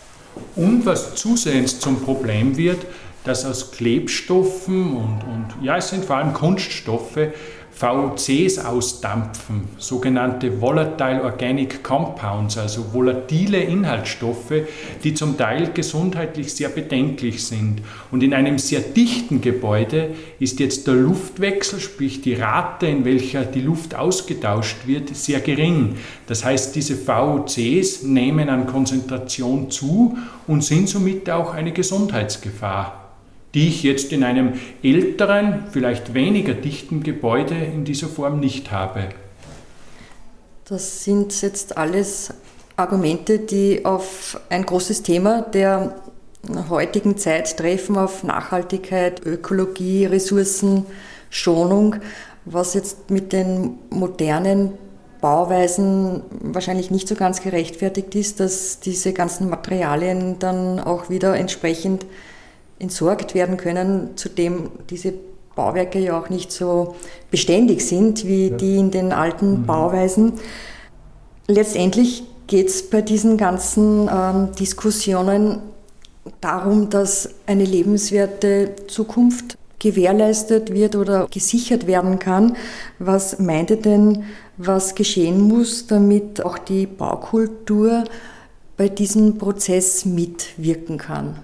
Und 0.57 0.87
was 0.87 1.15
zusehends 1.15 1.79
zum 1.79 2.01
Problem 2.01 2.57
wird, 2.57 2.79
dass 3.25 3.45
aus 3.45 3.71
Klebstoffen 3.71 4.97
und, 4.97 5.25
und 5.31 5.63
ja, 5.63 5.77
es 5.77 5.91
sind 5.91 6.07
vor 6.07 6.17
allem 6.17 6.33
Kunststoffe, 6.33 7.19
VOCs 7.77 8.59
ausdampfen, 8.59 9.65
sogenannte 9.79 10.61
Volatile 10.61 11.25
Organic 11.25 11.83
Compounds, 11.83 12.57
also 12.57 12.85
volatile 12.93 13.59
Inhaltsstoffe, 13.59 14.53
die 15.03 15.13
zum 15.13 15.37
Teil 15.37 15.71
gesundheitlich 15.75 16.55
sehr 16.55 16.69
bedenklich 16.69 17.45
sind. 17.45 17.83
Und 18.13 18.23
in 18.23 18.33
einem 18.33 18.59
sehr 18.59 18.81
dichten 18.81 19.41
Gebäude 19.41 20.11
ist 20.39 20.61
jetzt 20.61 20.87
der 20.87 20.95
Luftwechsel, 20.95 21.81
sprich 21.81 22.21
die 22.23 22.35
Rate, 22.35 22.87
in 22.87 23.05
welcher 23.05 23.45
die 23.45 23.63
Luft 23.63 23.97
ausgetauscht 23.97 24.87
wird, 24.87 25.15
sehr 25.17 25.41
gering. 25.41 25.97
Das 26.29 26.45
heißt, 26.45 26.77
diese 26.77 26.97
VOCs 26.97 28.05
nehmen 28.05 28.49
an 28.49 28.67
Konzentration 28.67 29.71
zu 29.71 30.17
und 30.47 30.63
sind 30.63 30.89
somit 30.89 31.29
auch 31.29 31.53
eine 31.53 31.73
Gesundheitsgefahr 31.73 33.04
die 33.55 33.69
ich 33.69 33.83
jetzt 33.83 34.13
in 34.13 34.25
einem 34.25 34.55
älteren, 34.83 35.65
vielleicht 35.71 36.13
weniger 36.13 36.55
dichten 36.55 37.03
Gebäude 37.03 37.55
in 37.55 37.85
dieser 37.85 38.09
Form 38.09 38.41
nicht 38.41 38.73
habe. 38.73 39.09
Das 40.65 41.05
sind 41.05 41.41
jetzt 41.41 41.77
alles 41.79 42.35
Argumente, 42.77 43.39
die 43.39 43.85
auf 43.85 44.41
ein 44.49 44.67
großes 44.67 45.03
Thema 45.03 45.43
der 45.43 45.95
heutigen 46.69 47.17
Zeit 47.17 47.57
treffen, 47.57 47.97
auf 47.97 48.25
Nachhaltigkeit, 48.25 49.25
Ökologie, 49.25 50.07
Ressourcenschonung, 50.07 51.97
was 52.45 52.75
jetzt 52.75 53.11
mit 53.11 53.33
den 53.33 53.79
modernen 53.91 54.73
Bauweisen 55.21 56.23
wahrscheinlich 56.41 56.91
nicht 56.91 57.09
so 57.09 57.15
ganz 57.15 57.41
gerechtfertigt 57.41 58.15
ist, 58.15 58.41
dass 58.41 58.81
diese 58.81 59.13
ganzen 59.13 59.49
Materialien 59.49 60.39
dann 60.39 60.81
auch 60.81 61.09
wieder 61.09 61.35
entsprechend 61.37 62.05
entsorgt 62.79 63.35
werden 63.35 63.57
können, 63.57 64.11
zudem 64.17 64.71
diese 64.91 65.15
Bauwerke 65.55 65.99
ja 65.99 66.19
auch 66.19 66.29
nicht 66.29 66.53
so 66.53 66.97
beständig 67.31 67.87
sind 67.87 68.27
wie 68.27 68.49
ja. 68.49 68.57
die 68.57 68.77
in 68.77 68.91
den 68.91 69.13
alten 69.13 69.61
mhm. 69.61 69.67
Bauweisen. 69.67 70.33
Letztendlich 71.47 72.25
geht 72.47 72.69
es 72.69 72.89
bei 72.91 73.03
diesen 73.03 73.37
ganzen 73.37 74.09
ähm, 74.13 74.49
Diskussionen 74.59 75.61
darum, 76.41 76.91
dass 76.91 77.31
eine 77.47 77.65
lebenswerte 77.65 78.75
Zukunft 78.89 79.57
gewährleistet 79.79 80.73
wird 80.73 80.97
oder 80.97 81.27
gesichert 81.31 81.87
werden 81.87 82.19
kann. 82.19 82.57
Was 82.99 83.39
meint 83.39 83.71
ihr 83.71 83.77
denn, 83.77 84.25
was 84.57 84.95
geschehen 84.95 85.41
muss, 85.41 85.87
damit 85.87 86.43
auch 86.45 86.57
die 86.57 86.87
Baukultur 86.87 88.05
bei 88.77 88.89
diesem 88.89 89.37
Prozess 89.37 90.07
mitwirken 90.07 90.97
kann? 90.97 91.39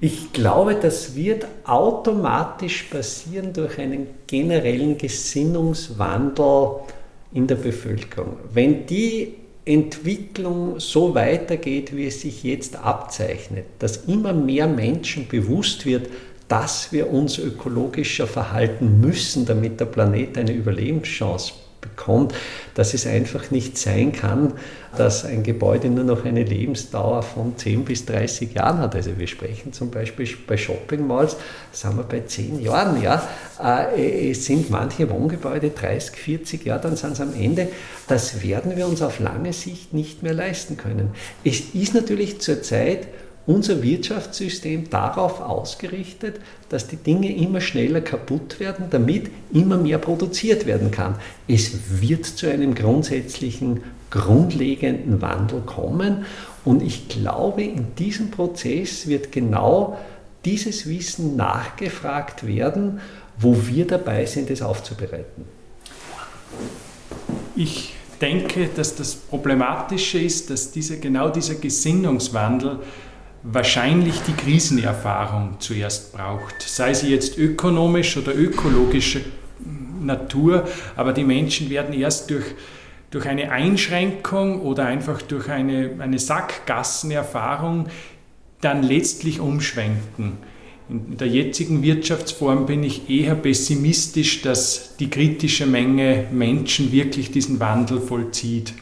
Ich 0.00 0.32
glaube, 0.32 0.74
das 0.74 1.14
wird 1.14 1.46
automatisch 1.64 2.84
passieren 2.84 3.52
durch 3.52 3.78
einen 3.78 4.08
generellen 4.26 4.98
Gesinnungswandel 4.98 6.80
in 7.32 7.46
der 7.46 7.54
Bevölkerung. 7.56 8.36
Wenn 8.52 8.86
die 8.86 9.34
Entwicklung 9.64 10.78
so 10.78 11.14
weitergeht, 11.14 11.96
wie 11.96 12.06
es 12.06 12.20
sich 12.20 12.42
jetzt 12.42 12.76
abzeichnet, 12.76 13.64
dass 13.78 14.04
immer 14.08 14.32
mehr 14.32 14.66
Menschen 14.66 15.26
bewusst 15.26 15.86
wird, 15.86 16.08
dass 16.48 16.92
wir 16.92 17.10
uns 17.10 17.38
ökologischer 17.38 18.26
verhalten 18.26 19.00
müssen, 19.00 19.46
damit 19.46 19.80
der 19.80 19.86
Planet 19.86 20.36
eine 20.36 20.52
Überlebenschance 20.52 21.54
bekommt, 21.84 22.34
dass 22.74 22.94
es 22.94 23.06
einfach 23.06 23.50
nicht 23.50 23.78
sein 23.78 24.12
kann, 24.12 24.54
dass 24.96 25.24
ein 25.24 25.42
Gebäude 25.42 25.88
nur 25.88 26.04
noch 26.04 26.24
eine 26.24 26.42
Lebensdauer 26.42 27.22
von 27.22 27.56
10 27.56 27.84
bis 27.84 28.06
30 28.06 28.54
Jahren 28.54 28.78
hat. 28.78 28.94
Also 28.94 29.18
wir 29.18 29.26
sprechen 29.26 29.72
zum 29.72 29.90
Beispiel 29.90 30.28
bei 30.46 30.56
Shopping 30.56 31.06
Malls, 31.06 31.36
sind 31.72 31.96
wir 31.96 32.04
bei 32.04 32.20
10 32.20 32.60
Jahren. 32.60 33.02
Ja? 33.02 33.26
Äh, 33.62 34.30
es 34.30 34.46
sind 34.46 34.70
manche 34.70 35.10
Wohngebäude 35.10 35.70
30, 35.70 36.16
40 36.16 36.64
Jahre, 36.64 36.80
dann 36.80 36.96
sind 36.96 37.16
sie 37.16 37.22
am 37.22 37.34
Ende. 37.34 37.68
Das 38.06 38.42
werden 38.42 38.76
wir 38.76 38.86
uns 38.86 39.02
auf 39.02 39.20
lange 39.20 39.52
Sicht 39.52 39.92
nicht 39.92 40.22
mehr 40.22 40.34
leisten 40.34 40.76
können. 40.76 41.10
Es 41.44 41.60
ist 41.74 41.94
natürlich 41.94 42.40
zurzeit 42.40 43.08
unser 43.46 43.82
Wirtschaftssystem 43.82 44.88
darauf 44.90 45.40
ausgerichtet, 45.40 46.40
dass 46.68 46.86
die 46.88 46.96
Dinge 46.96 47.36
immer 47.36 47.60
schneller 47.60 48.00
kaputt 48.00 48.58
werden, 48.58 48.86
damit 48.90 49.30
immer 49.52 49.76
mehr 49.76 49.98
produziert 49.98 50.66
werden 50.66 50.90
kann. 50.90 51.16
Es 51.46 52.00
wird 52.00 52.24
zu 52.24 52.48
einem 52.48 52.74
grundsätzlichen, 52.74 53.82
grundlegenden 54.10 55.20
Wandel 55.20 55.60
kommen 55.60 56.24
und 56.64 56.82
ich 56.82 57.08
glaube, 57.08 57.62
in 57.62 57.94
diesem 57.96 58.30
Prozess 58.30 59.06
wird 59.06 59.32
genau 59.32 59.98
dieses 60.44 60.88
Wissen 60.88 61.36
nachgefragt 61.36 62.46
werden, 62.46 63.00
wo 63.38 63.66
wir 63.66 63.86
dabei 63.86 64.26
sind, 64.26 64.50
es 64.50 64.62
aufzubereiten. 64.62 65.44
Ich 67.56 67.94
denke, 68.20 68.68
dass 68.74 68.94
das 68.94 69.14
Problematische 69.14 70.18
ist, 70.18 70.50
dass 70.50 70.70
dieser, 70.70 70.96
genau 70.96 71.28
dieser 71.28 71.56
Gesinnungswandel 71.56 72.78
wahrscheinlich 73.44 74.20
die 74.22 74.32
Krisenerfahrung 74.32 75.56
zuerst 75.60 76.12
braucht, 76.14 76.62
sei 76.62 76.94
sie 76.94 77.10
jetzt 77.10 77.38
ökonomisch 77.38 78.16
oder 78.16 78.34
ökologischer 78.34 79.20
Natur, 80.00 80.66
aber 80.96 81.12
die 81.12 81.24
Menschen 81.24 81.70
werden 81.70 81.94
erst 81.94 82.30
durch, 82.30 82.46
durch 83.10 83.26
eine 83.26 83.52
Einschränkung 83.52 84.62
oder 84.62 84.86
einfach 84.86 85.22
durch 85.22 85.48
eine, 85.48 85.90
eine 85.98 86.18
Sackgassenerfahrung 86.18 87.88
dann 88.60 88.82
letztlich 88.82 89.40
umschwenken. 89.40 90.38
In 90.88 91.16
der 91.16 91.28
jetzigen 91.28 91.82
Wirtschaftsform 91.82 92.66
bin 92.66 92.82
ich 92.82 93.08
eher 93.08 93.34
pessimistisch, 93.34 94.42
dass 94.42 94.96
die 94.96 95.08
kritische 95.08 95.66
Menge 95.66 96.26
Menschen 96.30 96.92
wirklich 96.92 97.30
diesen 97.30 97.60
Wandel 97.60 98.00
vollzieht. 98.00 98.74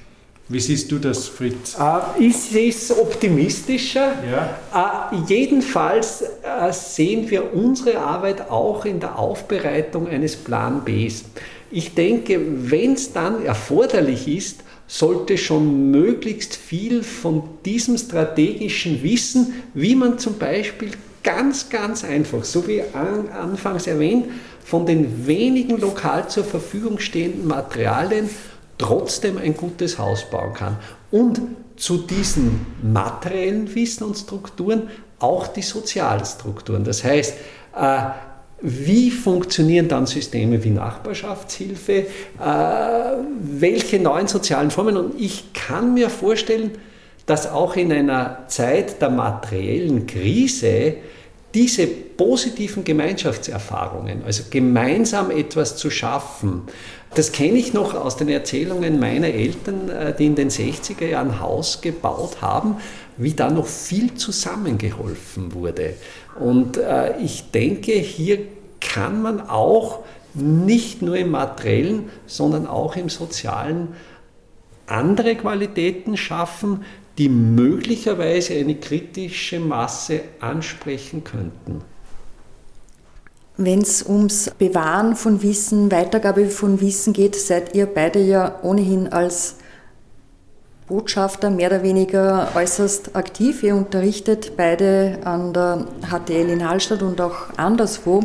Wie 0.52 0.61
siehst 0.61 0.92
du 0.92 0.99
das, 0.99 1.28
Fritz? 1.28 1.78
Äh, 1.80 2.26
ich 2.26 2.37
sehe 2.37 2.68
es 2.68 2.90
optimistischer. 2.90 4.12
Ja. 4.30 5.11
Äh, 5.11 5.16
jedenfalls 5.26 6.21
äh, 6.21 6.73
sehen 6.73 7.30
wir 7.30 7.54
unsere 7.54 7.99
Arbeit 7.99 8.50
auch 8.50 8.85
in 8.85 9.00
der 9.00 9.18
Aufbereitung 9.18 10.09
eines 10.09 10.37
Plan 10.37 10.82
Bs. 10.85 11.25
Ich 11.71 11.94
denke, 11.94 12.38
wenn 12.71 12.92
es 12.92 13.14
dann 13.14 13.47
erforderlich 13.47 14.28
ist, 14.28 14.61
sollte 14.87 15.38
schon 15.38 15.90
möglichst 15.90 16.54
viel 16.54 17.02
von 17.02 17.44
diesem 17.64 17.97
strategischen 17.97 19.02
Wissen, 19.02 19.54
wie 19.73 19.94
man 19.94 20.18
zum 20.18 20.37
Beispiel 20.37 20.90
ganz, 21.23 21.71
ganz 21.71 22.04
einfach, 22.04 22.44
so 22.44 22.68
wie 22.68 22.82
an, 22.92 23.30
anfangs 23.30 23.87
erwähnt, 23.87 24.26
von 24.62 24.85
den 24.85 25.26
wenigen 25.26 25.80
lokal 25.80 26.28
zur 26.28 26.44
Verfügung 26.44 26.99
stehenden 26.99 27.47
Materialien 27.47 28.28
trotzdem 28.79 29.38
ein 29.38 29.57
gutes 29.57 29.99
Haus 29.99 30.25
bauen 30.31 30.55
kann. 30.55 30.76
Und 31.11 31.41
zu 31.76 31.99
diesen 31.99 32.67
materiellen 32.83 33.75
Wissen 33.75 34.05
und 34.05 34.17
Strukturen 34.17 34.88
auch 35.19 35.47
die 35.47 35.62
Sozialstrukturen. 35.62 36.85
Das 36.85 37.05
heißt, 37.05 37.35
äh, 37.76 37.99
wie 38.61 39.11
funktionieren 39.11 39.88
dann 39.88 40.07
Systeme 40.07 40.62
wie 40.62 40.71
Nachbarschaftshilfe? 40.71 41.93
Äh, 41.93 42.07
welche 43.41 43.99
neuen 43.99 44.29
sozialen 44.29 44.71
Formen? 44.71 44.97
Und 44.97 45.21
ich 45.21 45.52
kann 45.52 45.95
mir 45.95 46.09
vorstellen, 46.09 46.73
dass 47.26 47.50
auch 47.50 47.76
in 47.76 47.93
einer 47.93 48.45
Zeit 48.49 49.00
der 49.02 49.11
materiellen 49.11 50.07
Krise 50.07 50.95
diese 51.55 51.87
positiven 51.87 52.85
Gemeinschaftserfahrungen, 52.85 54.23
also 54.25 54.45
gemeinsam 54.50 55.31
etwas 55.31 55.76
zu 55.76 55.91
schaffen, 55.91 56.62
das 57.14 57.33
kenne 57.33 57.59
ich 57.59 57.73
noch 57.73 57.95
aus 57.95 58.16
den 58.16 58.28
Erzählungen 58.28 58.99
meiner 58.99 59.28
Eltern, 59.28 59.88
äh, 59.88 60.14
die 60.16 60.26
in 60.26 60.35
den 60.35 60.50
60er 60.50 61.07
Jahren 61.07 61.40
Haus 61.40 61.81
gebaut 61.81 62.40
haben, 62.40 62.76
wie 63.16 63.35
da 63.35 63.50
noch 63.50 63.66
viel 63.66 64.14
zusammengeholfen 64.14 65.52
wurde. 65.52 65.95
Und 66.39 66.78
äh, 66.78 67.19
ich 67.21 67.50
denke, 67.50 67.93
hier 67.93 68.39
kann 68.80 69.23
man 69.23 69.41
auch 69.41 70.00
nicht 70.34 71.02
nur 71.02 71.17
im 71.17 71.30
materiellen, 71.30 72.10
sondern 72.26 72.67
auch 72.67 72.97
im 72.97 73.08
sozialen 73.08 73.89
andere 74.86 75.36
Qualitäten 75.36 76.17
schaffen, 76.17 76.84
die 77.19 77.28
möglicherweise 77.28 78.54
eine 78.54 78.76
kritische 78.76 79.60
Masse 79.60 80.21
ansprechen 80.41 81.25
könnten. 81.25 81.82
Wenn 83.56 83.82
es 83.82 84.02
ums 84.06 84.50
Bewahren 84.58 85.15
von 85.15 85.43
Wissen, 85.43 85.93
Weitergabe 85.93 86.47
von 86.47 86.80
Wissen 86.80 87.12
geht, 87.12 87.36
seid 87.36 87.75
ihr 87.75 87.86
beide 87.86 88.19
ja 88.21 88.58
ohnehin 88.62 89.12
als 89.12 89.56
Botschafter 90.88 91.50
mehr 91.50 91.69
oder 91.69 91.82
weniger 91.82 92.49
äußerst 92.54 93.15
aktiv. 93.15 93.62
Ihr 93.62 93.76
unterrichtet 93.76 94.56
beide 94.56 95.19
an 95.25 95.52
der 95.52 95.86
HTL 96.10 96.49
in 96.49 96.69
Hallstatt 96.69 97.02
und 97.02 97.21
auch 97.21 97.56
anderswo. 97.56 98.23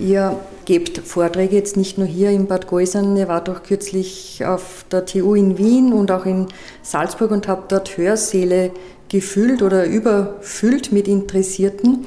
Ihr 0.00 0.36
gebt 0.66 0.98
Vorträge 0.98 1.56
jetzt 1.56 1.76
nicht 1.76 1.96
nur 1.96 2.06
hier 2.06 2.30
in 2.30 2.46
Bad 2.46 2.66
Gäusern, 2.66 3.16
ihr 3.16 3.28
wart 3.28 3.48
auch 3.48 3.62
kürzlich 3.62 4.44
auf 4.44 4.84
der 4.90 5.06
TU 5.06 5.34
in 5.34 5.58
Wien 5.58 5.92
und 5.92 6.10
auch 6.10 6.26
in 6.26 6.46
Salzburg 6.82 7.30
und 7.30 7.48
habt 7.48 7.72
dort 7.72 7.96
Hörsäle 7.96 8.72
gefüllt 9.08 9.62
oder 9.62 9.86
überfüllt 9.86 10.92
mit 10.92 11.06
Interessierten. 11.06 12.06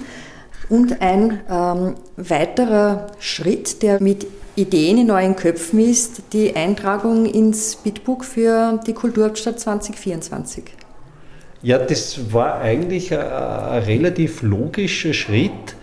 Und 0.69 1.01
ein 1.01 1.39
ähm, 1.49 1.95
weiterer 2.15 3.07
Schritt, 3.19 3.81
der 3.81 4.01
mit 4.01 4.27
Ideen 4.55 4.99
in 4.99 5.11
euren 5.11 5.35
Köpfen 5.35 5.79
ist, 5.79 6.21
die 6.33 6.55
Eintragung 6.55 7.25
ins 7.25 7.75
Bitbook 7.77 8.23
für 8.23 8.79
die 8.85 8.93
Kulturhauptstadt 8.93 9.59
2024. 9.59 10.65
Ja, 11.61 11.77
das 11.77 12.31
war 12.31 12.59
eigentlich 12.59 13.13
ein, 13.13 13.19
ein 13.19 13.83
relativ 13.83 14.43
logischer 14.43 15.13
Schritt, 15.13 15.75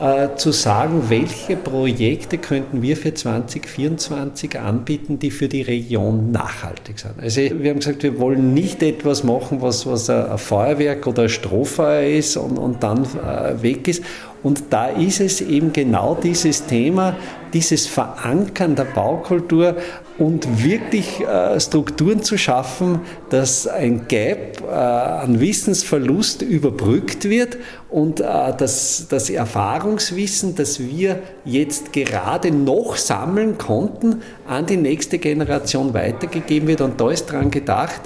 äh, 0.00 0.34
zu 0.34 0.50
sagen, 0.50 1.04
welche 1.08 1.54
Projekte 1.54 2.38
könnten 2.38 2.82
wir 2.82 2.96
für 2.96 3.14
2024 3.14 4.58
anbieten, 4.58 5.20
die 5.20 5.30
für 5.30 5.46
die 5.46 5.62
Region 5.62 6.32
nachhaltig 6.32 6.98
sind. 6.98 7.20
Also 7.20 7.40
wir 7.40 7.70
haben 7.70 7.78
gesagt, 7.78 8.02
wir 8.02 8.18
wollen 8.18 8.54
nicht 8.54 8.82
etwas 8.82 9.22
machen, 9.22 9.62
was, 9.62 9.86
was 9.86 10.10
ein 10.10 10.36
Feuerwerk 10.36 11.06
oder 11.06 11.22
ein 11.22 11.28
Strohfeuer 11.28 12.02
ist 12.02 12.36
und, 12.36 12.58
und 12.58 12.82
dann 12.82 13.04
äh, 13.04 13.62
weg 13.62 13.86
ist. 13.86 14.02
Und 14.44 14.64
da 14.70 14.88
ist 14.88 15.20
es 15.20 15.40
eben 15.40 15.72
genau 15.72 16.14
dieses 16.14 16.66
Thema, 16.66 17.16
dieses 17.54 17.86
Verankern 17.86 18.76
der 18.76 18.84
Baukultur 18.84 19.76
und 20.18 20.62
wirklich 20.62 21.20
äh, 21.20 21.58
Strukturen 21.58 22.22
zu 22.22 22.36
schaffen, 22.36 23.00
dass 23.30 23.66
ein 23.66 24.06
Gap 24.06 24.62
äh, 24.62 24.74
an 24.74 25.40
Wissensverlust 25.40 26.42
überbrückt 26.42 27.24
wird 27.24 27.56
und 27.88 28.20
äh, 28.20 28.24
dass 28.56 29.06
das 29.08 29.30
Erfahrungswissen, 29.30 30.54
das 30.54 30.78
wir 30.78 31.20
jetzt 31.44 31.92
gerade 31.94 32.50
noch 32.50 32.96
sammeln 32.96 33.56
konnten, 33.56 34.22
an 34.46 34.66
die 34.66 34.76
nächste 34.76 35.18
Generation 35.18 35.94
weitergegeben 35.94 36.68
wird. 36.68 36.82
Und 36.82 37.00
da 37.00 37.10
ist 37.10 37.26
dran 37.26 37.50
gedacht, 37.50 38.02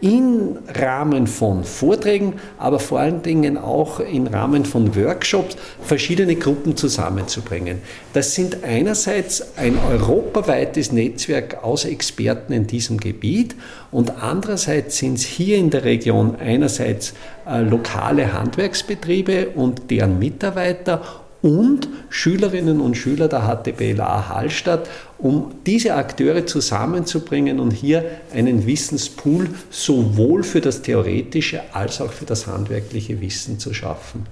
im 0.00 0.58
Rahmen 0.68 1.26
von 1.26 1.64
Vorträgen, 1.64 2.34
aber 2.58 2.78
vor 2.78 3.00
allen 3.00 3.22
Dingen 3.22 3.58
auch 3.58 4.00
im 4.00 4.26
Rahmen 4.26 4.64
von 4.64 4.96
Workshops 4.96 5.56
verschiedene 5.82 6.36
Gruppen 6.36 6.76
zusammenzubringen. 6.76 7.78
Das 8.12 8.34
sind 8.34 8.64
einerseits 8.64 9.56
ein 9.56 9.78
europaweites 9.78 10.92
Netzwerk 10.92 11.62
aus 11.62 11.84
Experten 11.84 12.52
in 12.52 12.66
diesem 12.66 12.98
Gebiet 12.98 13.54
und 13.90 14.22
andererseits 14.22 14.98
sind 14.98 15.14
es 15.14 15.24
hier 15.24 15.58
in 15.58 15.70
der 15.70 15.84
Region 15.84 16.36
einerseits 16.36 17.14
äh, 17.46 17.60
lokale 17.62 18.32
Handwerksbetriebe 18.32 19.50
und 19.50 19.90
deren 19.90 20.18
Mitarbeiter 20.18 21.19
und 21.42 21.88
Schülerinnen 22.10 22.80
und 22.80 22.96
Schüler 22.96 23.28
der 23.28 23.42
HTBLA 23.42 24.28
Hallstatt, 24.28 24.88
um 25.18 25.52
diese 25.66 25.94
Akteure 25.94 26.46
zusammenzubringen 26.46 27.60
und 27.60 27.70
hier 27.70 28.04
einen 28.34 28.66
Wissenspool 28.66 29.48
sowohl 29.70 30.42
für 30.42 30.60
das 30.60 30.82
theoretische 30.82 31.62
als 31.72 32.00
auch 32.00 32.12
für 32.12 32.26
das 32.26 32.46
handwerkliche 32.46 33.20
Wissen 33.20 33.58
zu 33.58 33.72
schaffen. 33.72 34.26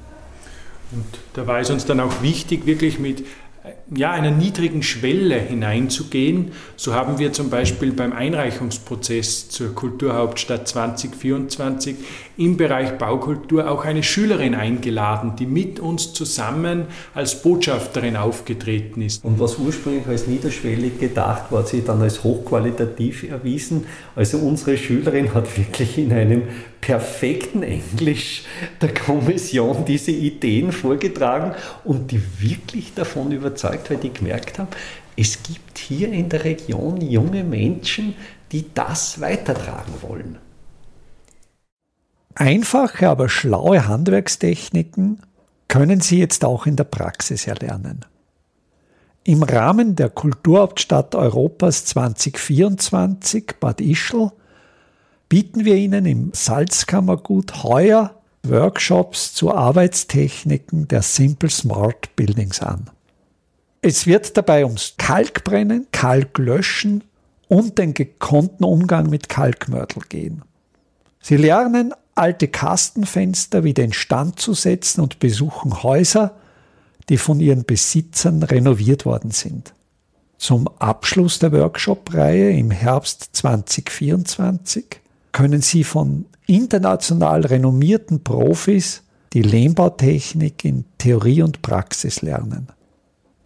Und 0.90 1.04
da 1.34 1.46
war 1.46 1.60
es 1.60 1.70
uns 1.70 1.84
dann 1.84 2.00
auch 2.00 2.22
wichtig, 2.22 2.66
wirklich 2.66 2.98
mit 2.98 3.24
ja, 3.94 4.12
einer 4.12 4.30
niedrigen 4.30 4.82
Schwelle 4.82 5.36
hineinzugehen. 5.36 6.52
So 6.76 6.94
haben 6.94 7.18
wir 7.18 7.32
zum 7.32 7.50
Beispiel 7.50 7.92
beim 7.92 8.12
Einreichungsprozess 8.12 9.48
zur 9.48 9.74
Kulturhauptstadt 9.74 10.68
2024 10.68 11.96
im 12.36 12.56
Bereich 12.56 12.98
Baukultur 12.98 13.70
auch 13.70 13.84
eine 13.84 14.02
Schülerin 14.02 14.54
eingeladen, 14.54 15.34
die 15.36 15.46
mit 15.46 15.80
uns 15.80 16.12
zusammen 16.12 16.86
als 17.14 17.42
Botschafterin 17.42 18.16
aufgetreten 18.16 19.02
ist. 19.02 19.24
Und 19.24 19.40
was 19.40 19.58
ursprünglich 19.58 20.06
als 20.06 20.26
niederschwellig 20.26 20.98
gedacht 20.98 21.50
war, 21.50 21.60
hat 21.60 21.68
sich 21.68 21.84
dann 21.84 22.00
als 22.02 22.22
hochqualitativ 22.24 23.28
erwiesen. 23.28 23.86
Also 24.14 24.38
unsere 24.38 24.76
Schülerin 24.76 25.34
hat 25.34 25.56
wirklich 25.56 25.98
in 25.98 26.12
einem 26.12 26.42
perfekten 26.80 27.62
Englisch 27.62 28.44
der 28.80 28.94
Kommission 28.94 29.84
diese 29.84 30.10
Ideen 30.10 30.72
vorgetragen 30.72 31.54
und 31.84 32.10
die 32.10 32.22
wirklich 32.40 32.94
davon 32.94 33.32
überzeugt, 33.32 33.90
weil 33.90 33.98
die 33.98 34.12
gemerkt 34.12 34.58
haben, 34.58 34.68
es 35.16 35.42
gibt 35.42 35.78
hier 35.78 36.12
in 36.12 36.28
der 36.28 36.44
Region 36.44 37.00
junge 37.00 37.42
Menschen, 37.42 38.14
die 38.52 38.66
das 38.72 39.20
weitertragen 39.20 39.94
wollen. 40.00 40.38
Einfache, 42.34 43.08
aber 43.08 43.28
schlaue 43.28 43.88
Handwerkstechniken 43.88 45.20
können 45.66 46.00
Sie 46.00 46.18
jetzt 46.18 46.44
auch 46.44 46.66
in 46.66 46.76
der 46.76 46.84
Praxis 46.84 47.46
erlernen. 47.46 48.04
Im 49.24 49.42
Rahmen 49.42 49.96
der 49.96 50.08
Kulturhauptstadt 50.08 51.14
Europas 51.14 51.84
2024 51.84 53.56
Bad 53.60 53.80
Ischl 53.80 54.30
bieten 55.28 55.64
wir 55.64 55.76
Ihnen 55.76 56.06
im 56.06 56.30
Salzkammergut 56.32 57.62
heuer 57.62 58.14
Workshops 58.42 59.34
zu 59.34 59.54
Arbeitstechniken 59.54 60.88
der 60.88 61.02
Simple 61.02 61.50
Smart 61.50 62.14
Buildings 62.16 62.62
an. 62.62 62.90
Es 63.82 64.06
wird 64.06 64.36
dabei 64.36 64.64
ums 64.64 64.94
Kalkbrennen, 64.96 65.86
Kalklöschen 65.92 67.04
und 67.48 67.78
den 67.78 67.94
gekonnten 67.94 68.64
Umgang 68.64 69.08
mit 69.08 69.28
Kalkmörtel 69.28 70.02
gehen. 70.08 70.42
Sie 71.20 71.36
lernen, 71.36 71.94
alte 72.14 72.48
Kastenfenster 72.48 73.64
wieder 73.64 73.84
instand 73.84 74.40
zu 74.40 74.54
setzen 74.54 75.00
und 75.00 75.18
besuchen 75.18 75.82
Häuser, 75.82 76.34
die 77.08 77.16
von 77.16 77.40
ihren 77.40 77.64
Besitzern 77.64 78.42
renoviert 78.42 79.04
worden 79.04 79.30
sind. 79.30 79.72
Zum 80.36 80.68
Abschluss 80.78 81.38
der 81.38 81.52
Workshop-Reihe 81.52 82.50
im 82.50 82.70
Herbst 82.70 83.30
2024 83.32 85.00
können 85.32 85.62
Sie 85.62 85.84
von 85.84 86.26
international 86.46 87.44
renommierten 87.46 88.24
Profis 88.24 89.02
die 89.32 89.42
Lehmbautechnik 89.42 90.64
in 90.64 90.84
Theorie 90.96 91.42
und 91.42 91.62
Praxis 91.62 92.22
lernen. 92.22 92.68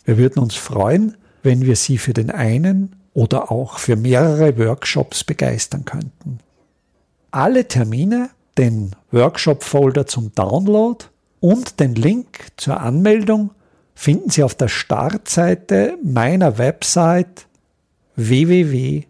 Wir 0.04 0.18
würden 0.18 0.42
uns 0.42 0.54
freuen, 0.54 1.16
wenn 1.42 1.62
wir 1.62 1.76
Sie 1.76 1.98
für 1.98 2.12
den 2.12 2.30
einen 2.30 2.96
oder 3.14 3.50
auch 3.50 3.78
für 3.78 3.96
mehrere 3.96 4.56
Workshops 4.58 5.24
begeistern 5.24 5.84
könnten. 5.84 6.38
Alle 7.30 7.66
Termine, 7.66 8.30
den 8.58 8.94
Workshop-Folder 9.10 10.06
zum 10.06 10.32
Download 10.34 11.04
und 11.40 11.80
den 11.80 11.94
Link 11.94 12.48
zur 12.56 12.80
Anmeldung 12.80 13.50
finden 13.94 14.30
Sie 14.30 14.42
auf 14.42 14.54
der 14.54 14.68
Startseite 14.68 15.98
meiner 16.02 16.58
Website 16.58 17.46
www.idam.at. 18.16 19.08